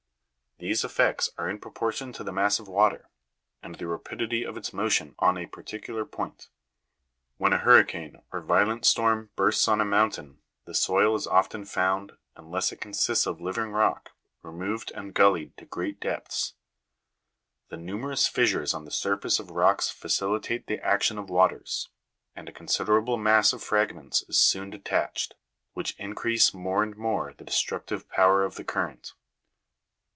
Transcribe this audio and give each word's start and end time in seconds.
These 0.59 0.83
effects 0.83 1.31
are 1.39 1.49
in 1.49 1.57
proportion 1.57 2.13
to 2.13 2.23
the 2.23 2.31
mass 2.31 2.59
of 2.59 2.67
water, 2.67 3.09
and 3.63 3.73
the 3.73 3.87
rapidity 3.87 4.43
of 4.43 4.57
its 4.57 4.71
motion 4.71 5.15
on 5.17 5.35
a 5.35 5.47
particular 5.47 6.05
point. 6.05 6.49
When 7.37 7.51
a 7.51 7.57
hur 7.57 7.81
ricane 7.83 8.21
or 8.31 8.41
violent 8.41 8.85
storm 8.85 9.31
bursts 9.35 9.67
on 9.67 9.81
a 9.81 9.85
mountain, 9.85 10.39
the 10.65 10.75
soil 10.75 11.15
is 11.15 11.25
often 11.25 11.65
found, 11.65 12.11
unless 12.35 12.71
it 12.71 12.79
consist 12.79 13.25
of 13.25 13.41
living 13.41 13.71
rock, 13.71 14.11
removed 14.43 14.91
and 14.91 15.15
gullied 15.15 15.57
to 15.57 15.65
great 15.65 15.99
depths. 15.99 16.53
The 17.69 17.77
numerous 17.77 18.27
fissures 18.27 18.75
on 18.75 18.85
the 18.85 18.91
surface 18.91 19.39
of 19.39 19.49
rocks 19.49 19.89
facilitate 19.89 20.67
the 20.67 20.79
action 20.85 21.17
of 21.17 21.31
waters, 21.31 21.89
and 22.35 22.47
a 22.47 22.51
considerable 22.53 23.17
mass 23.17 23.51
of 23.51 23.63
fragments 23.63 24.21
is 24.29 24.37
soon 24.37 24.69
detached, 24.69 25.33
which 25.73 25.97
increase 25.97 26.53
more 26.53 26.83
and 26.83 26.95
more 26.95 27.33
the 27.33 27.43
destructive 27.45 28.07
power 28.09 28.43
of 28.45 28.57
the 28.57 28.63
current. 28.63 29.13